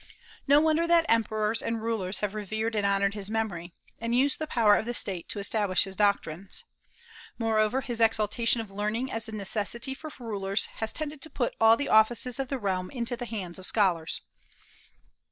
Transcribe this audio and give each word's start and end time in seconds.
No 0.47 0.59
wonder 0.59 0.87
that 0.87 1.05
emperors 1.07 1.61
and 1.61 1.79
rulers 1.79 2.21
have 2.21 2.33
revered 2.33 2.73
and 2.73 2.87
honored 2.87 3.13
his 3.13 3.29
memory, 3.29 3.71
and 3.99 4.15
used 4.15 4.39
the 4.39 4.47
power 4.47 4.75
of 4.75 4.87
the 4.87 4.95
State 4.95 5.29
to 5.29 5.37
establish 5.37 5.83
his 5.83 5.95
doctrines. 5.95 6.63
Moreover, 7.37 7.81
his 7.81 8.01
exaltation 8.01 8.61
of 8.61 8.71
learning 8.71 9.11
as 9.11 9.29
a 9.29 9.31
necessity 9.31 9.93
for 9.93 10.09
rulers 10.19 10.65
has 10.77 10.91
tended 10.91 11.21
to 11.21 11.29
put 11.29 11.55
all 11.61 11.77
the 11.77 11.87
offices 11.89 12.39
of 12.39 12.47
the 12.47 12.57
realm 12.57 12.89
into 12.89 13.15
the 13.15 13.27
hands 13.27 13.59
of 13.59 13.67
scholars. 13.67 14.21